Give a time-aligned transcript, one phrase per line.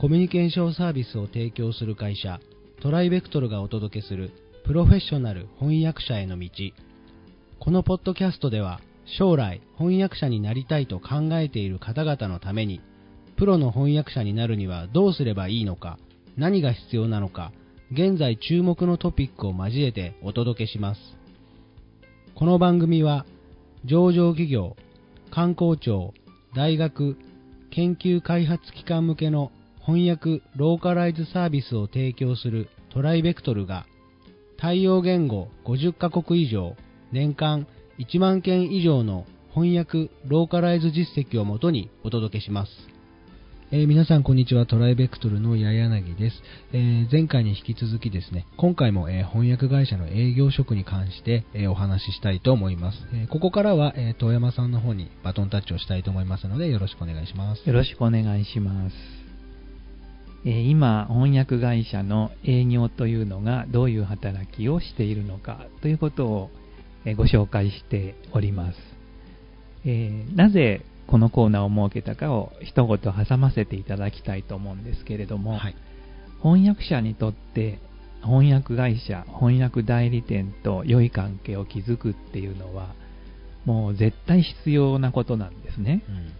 [0.00, 2.38] コミュニケーションサービスを提供する会社
[2.80, 4.30] トライベクトルがお届けする
[4.64, 6.48] プロフェッショナル翻訳者への道。
[7.58, 8.80] このポッドキャストでは
[9.18, 12.80] 将来翻訳者になりたいと考えている方々のために
[13.36, 15.98] プロの翻訳者になるにはどうすればいいのか
[16.36, 17.50] 何が必要なのか
[17.90, 21.00] 現在注目のトピックを交えてお届けします。
[22.36, 23.26] この番組は
[23.84, 24.76] 上場企業
[25.32, 26.14] 観光庁
[26.54, 27.16] 大学
[27.72, 29.50] 研究開発機関向けの
[29.88, 33.86] 翻訳ローカライズサービスを提供するトライベクトルが
[34.58, 36.76] 対応言語50カ国以上
[37.10, 37.66] 年間
[37.98, 39.24] 1万件以上の
[39.54, 42.70] 翻訳ローカライズ実績をもとにお届けします。
[43.70, 46.42] えー、皆さんこんにちは、トライベクトルの八柳です、
[46.72, 52.98] えー、前回に引き続きですね、今回も、えー、翻訳会社の営業職に関して、えお話ししたいと思います。
[53.12, 57.66] えここからは、え遠山さんの方にバトンタッチをしたいと思いますので、よろしくお願いします。
[57.66, 59.27] よろしくお願いします。
[60.44, 66.50] え今、翻訳会社の営業というのがどういう働きをしているのかということを
[67.16, 68.78] ご紹介しております。
[69.84, 75.76] えなぜこのコーナーを設けたかを一言挟ませていただきたいと思うんですけれども、はい、
[76.42, 77.78] 翻訳者にとって
[78.22, 82.94] 翻訳会社、翻訳代理店と良い関係を築くっていうのは、
[83.64, 86.02] もう絶対必要なことなんですね。
[86.08, 86.32] うん、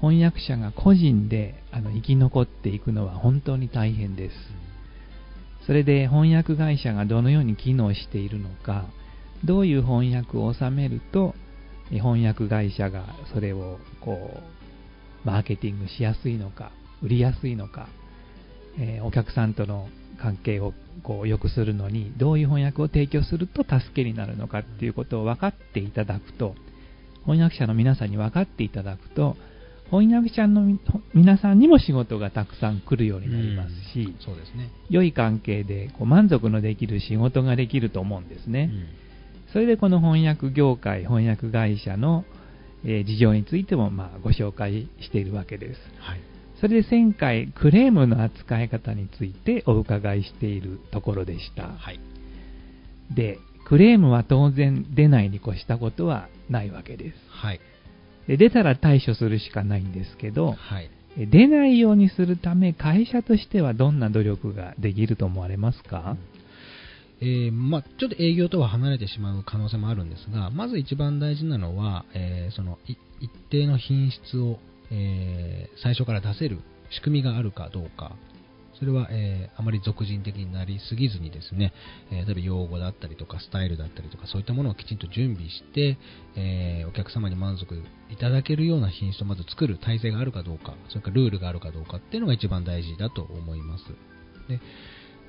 [0.00, 4.34] 翻訳者が個人であの生き残っていくのは本当に大変です。
[5.66, 8.86] それで翻訳会社がどのように機能しているのか、
[9.44, 11.34] どういう翻訳を収めると
[11.90, 14.42] 翻訳会社がそれをこ
[15.24, 17.88] うマーケティングしやすいのか売りやすいのか、
[18.78, 19.88] えー、お客さんとの
[20.20, 26.54] 関係をこう良くするのにどういう翻訳を提供すると助けになるのかっていうことを分かっていただくと
[27.24, 29.36] 翻訳者の皆さんに分かっていただくと
[29.90, 30.78] 翻訳者の
[31.14, 38.70] 皆さんにも仕事がたくさん来るようになりますし、うそうですね、良い関係でこう満足のできる仕事ができると思うんですね。
[38.72, 39.06] うん
[39.52, 42.24] それでこの翻訳業界、翻訳会社の、
[42.84, 45.80] え事情についてもまあご紹介しているわけです。
[45.98, 46.20] はい、
[46.60, 51.68] それで前回、クレームの扱い方についてお伺いしているところでした。
[51.68, 52.00] はい、
[53.14, 57.16] で、クレームは当然出ないに越したことはないわけです。
[57.30, 57.60] はい、
[58.26, 66.36] で出たら対処するしかないんですけど、はい、出ないようにするため会社としてはどんな努力ができると思われますか、うん
[67.20, 72.98] えー、まあ、ちょっと営業とは離れてしまう可能性もあるんですが、まず一番大事なのは、えー、その一
[73.50, 74.58] 定の品質を、
[74.90, 76.58] えー、最初から出せる
[76.90, 78.12] 仕組みがあるかどうか、
[78.78, 81.72] それは、えあまり俗人的になりすぎずにですね、
[82.10, 85.98] え例えば用語だったりとかスタイルだったりとかそういったものをきちんと準備して、
[86.36, 87.74] えお客様に満足
[88.10, 93.84] いただけるような品質をまず作る体制があるかどうか、それからルールがあるかどうかっていうのが一番大事だと思います。
[94.48, 94.60] で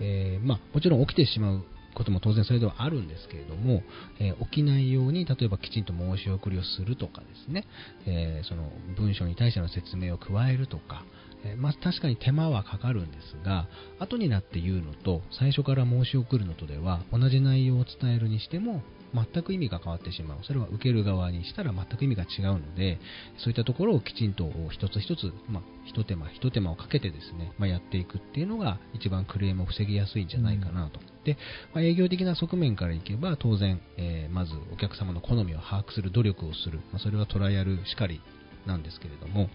[0.00, 1.64] え、まあ、もちろん起きてしまう
[1.94, 3.82] ことも当然それではあるんですけれども、
[4.18, 7.66] えー、起きないように例えばきちんと申し送りをするとかですね、
[8.06, 11.04] えー、その文章に対しての説明を加えるとか、
[11.44, 18.82] えまあ、確かに手間はかかるんですが後になって言うのと最初から申し送るのとでは同じ内容を伝えるにしても
[19.14, 20.38] 全く意味が変わってしまう。
[20.42, 22.98] それは受ける側にしたら全く意味が違うので、
[23.38, 31.00] そういったところをきちんと一つ一つ、まあ、一手間一手間をかけてですね、まあ、やっていくっていうのが一番クレームを防ぎやすいんじゃないかなと。
[31.00, 31.36] うん、で、
[31.74, 36.80] まあ、営業的な側面からいけば、当然、えー、まずお客様の好みを把握する努力をする。
[36.92, 38.20] まあ、それはトライアルしかり
[38.66, 39.48] なんですけれども、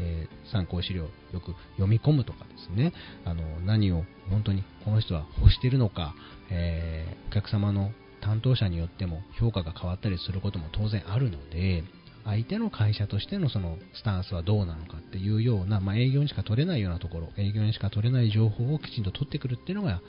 [0.00, 1.10] えー、参考資料よ
[1.40, 2.92] く読み込むとかですね、
[3.24, 6.14] あの何を本当にこの人は欲しているのか、
[6.50, 11.84] えー、お客様の担当者によっても評価が変わったりすることも当然あるので、
[12.24, 20.00] 相手の会社としてのそのスタンスはどうなのかっていうような、まあ、営業にしか取れないようなところ、営業にしか取れない情報をきちんと取ってくるっていうのが、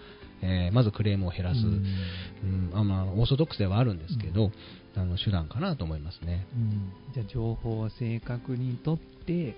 [0.43, 4.51] えー、まずクレームを減らす、うん、あまあ、オーソドックスではあるんですけど、
[4.95, 6.82] うん、あの手段かなと思いますね、うん、
[7.13, 9.55] じゃあ情報を正確に取って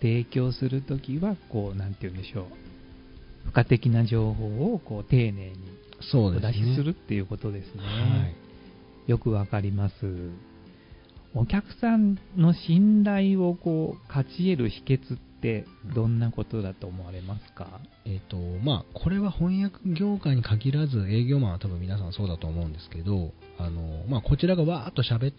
[0.00, 2.44] 提供するときはこうなんて言うんでしょう
[3.46, 5.56] 付加的な情報をこう丁寧に
[6.14, 7.82] お出しするっていうことですね。
[7.82, 8.26] は
[9.08, 9.94] い、よくわかります。
[11.34, 25.34] お客さんの信頼をこう勝ち得る秘訣ってどんなことだと思われますか、えーとまあ、これは翻訳業界に限らず営業マンは多分皆さんそうだと思うんですけどあの、まあ、こちらがわーっと喋っ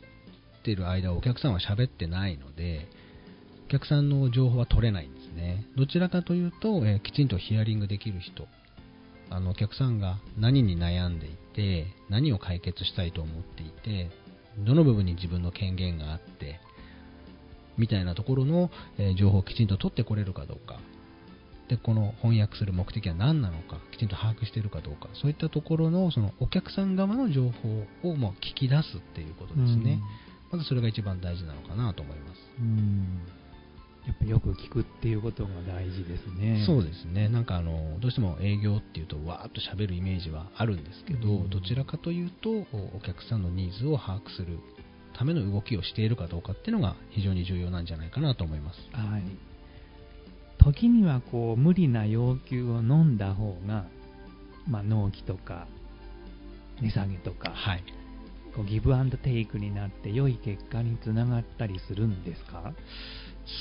[0.70, 2.88] てる間お客さんは喋ってないので
[3.68, 5.66] お客さんの情報は取れないんですね。
[5.78, 8.48] どちらかというと、えー、きちんとヒアリングできる人
[9.30, 14.10] あのお客さんが何に悩んでいて何を解決したいと思っていて
[14.66, 16.60] どの部分に自分の権限があって
[17.78, 20.80] みたいなところの、えー、情報をきちんと取ってこれるかどうか。
[21.70, 25.08] でこの翻訳する目的は何なのかきちんと把握しているかどうか。
[25.22, 30.02] そういったところのそのお客さん側の情報をも聞き出すっていうことですね、
[30.52, 32.40] まずそれが一番大事なのかなと思います。
[32.60, 33.22] うん。
[34.08, 36.64] やっぱよく聞くっていうことが大事ですね。
[36.66, 37.30] そうですね。
[37.30, 41.50] なんかあのどうしても営業っていうとわーっと喋るイメージはあるんですけど、うん。
[41.50, 44.60] どちらかというとおお客さんのニーズを把握する
[45.14, 48.80] ための動きをしているかどうかっていうのが非常に重要なんじゃないかなと思います。
[48.94, 49.24] はい。
[50.58, 53.86] 時にはこう無理な要求を飲んだ方が、
[54.68, 55.68] まあ、納期とか
[56.82, 57.84] 値下げとか、はい
[58.56, 62.74] こうギブアンドテイクになって良い結果につながったりするんですか？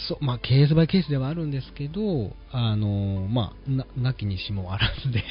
[0.09, 5.23] そうまあ、ケースバイケースではあるんですけど、あのまあ、ななきにしもあらずで、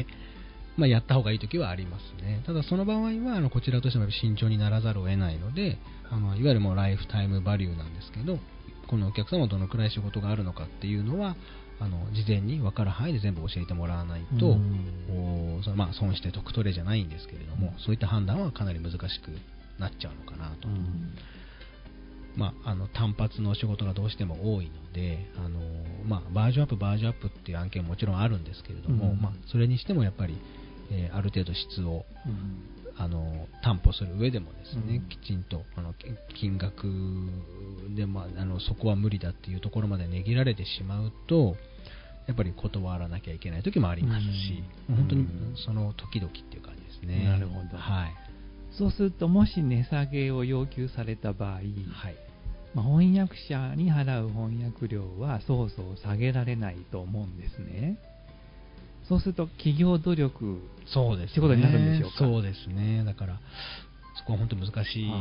[0.77, 2.43] まあ、やった方がいいときはありますね。
[2.45, 5.77] ただ、その場合はあのこちらとしても慎重にならざるを得ないので、
[6.09, 8.39] あのいわゆるもうライフタイムバリューなんですけど、
[8.87, 11.35] このお客様はどのくらい仕事があるのかっていうのは、
[11.79, 19.31] あの事前に分かる範囲で全部教えてもらわないと、うんおそのまあ、損して得取れじゃないんですけれども、そういった判断はかなり難しく
[19.79, 20.67] なっちゃうのかなと。
[22.35, 25.59] まあ、あの単発の仕事がどうしても多いので、あの
[26.05, 30.37] まあ、バージョンアップ、バージョンアップっていう案件ももちろんあるんですけれども、うんまあ、それにしてもやっぱり、
[30.91, 36.05] えーある程度質をうんあの担保する上でもですね、うんきちんとあのき
[36.39, 36.87] 金額
[37.95, 41.55] で、まあ、あのそこは無理だっていうところまで値切られてしまうと、
[42.27, 47.23] やっぱり断らなきゃいけない時もありますし、うん本当にうんその時々っていう感じですね。
[47.25, 48.13] なるほどはい。
[48.77, 51.63] そうすると、もし値下げを要求された場合、はい。
[52.73, 57.99] まあ翻訳者に払う翻訳料はそうそう下げられないと思うんですね。
[59.07, 61.31] そうすると企業努力、そうですね。
[61.31, 62.17] ってことになるんでしょうか？
[62.17, 63.03] そうですね。
[63.05, 63.39] だから、
[64.17, 65.11] そこは本当難しい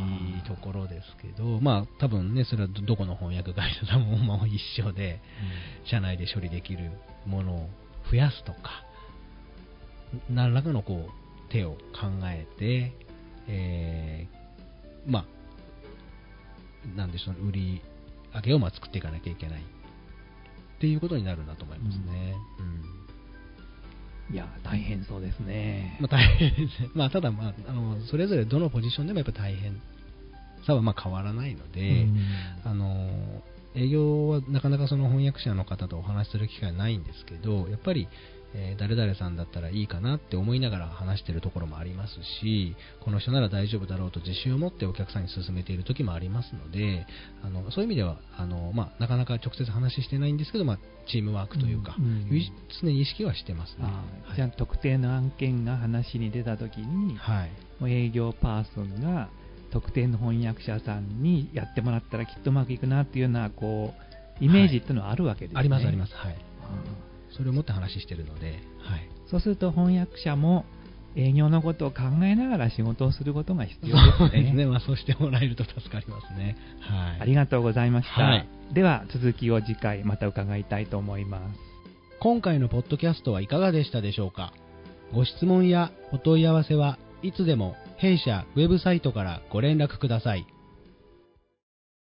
[0.47, 5.21] ところですけど、まあ多分ね、それはどどこの翻訳会社さんもまあ一緒で、
[5.85, 6.91] 社内で処理できる
[7.25, 7.69] ものを
[8.11, 8.59] 増やすとか、
[10.29, 11.77] 何らかのこう手を考
[12.25, 12.93] えて、
[13.47, 17.81] えーまあ、なんでしょう、売り
[18.33, 19.63] 上げをまあ作っていかなきゃいけないっ
[20.79, 22.35] ていうことになるんだと思いますね。
[22.59, 23.06] うん
[24.31, 25.97] いや、大変そうですね。
[26.01, 26.89] まあ、大変ですね。
[26.93, 29.81] まあ、ただ、まあ、あの、それぞれどのポジションでもやっぱ大変
[30.67, 32.17] さはまあ変わらないので、うん
[32.65, 33.41] あの、
[33.77, 38.07] 営業はなかなかその翻訳者の方とお話しする機会ないんですけど、やっぱり、
[38.53, 47.05] えー誰々さんだったらいいかなって思いながら話してるところもありますし、この人なら大丈夫だろうと自信を持ってお客さんに勧めている時もありますので、
[47.43, 50.79] あのそういう意味ではあの、まあ、なかなか直接話してないんですけど、まあ、
[51.11, 52.41] チームワークというか、うんうん。
[52.81, 53.79] 常に意識はしてますね。
[53.81, 54.35] あはい。
[54.37, 57.51] じゃあ、特定の案件が話に出たときに、はい。
[57.79, 59.29] もう営業パーソンが
[59.71, 63.93] 特定の翻訳者さんにやってもらったらきっとうまくいくなっていうようなこ
[64.41, 65.59] うイメージっていうのはあるわけですね。
[65.59, 66.13] あります、あります。
[66.13, 66.33] はい。
[66.33, 66.39] うん
[67.35, 69.09] それを持って話してるので、はい。
[69.29, 70.65] そうすると翻訳者も
[71.15, 74.43] 営業のことを考えながら仕事をすることが必要そうですね。
[74.43, 74.65] ですね。
[74.65, 76.55] まあ、そうしてもらえると助かりますね。
[76.79, 77.21] はい。
[77.21, 78.21] ありがとうございました。
[78.21, 81.59] はいでは続きを次回また伺いたいと思います。
[82.19, 84.51] 今回のポッドキャストはいかがでしたでしょうか？
[85.13, 90.45] ご質問やお問い合わせはいつでも弊社ウェブサイトからご連絡ください。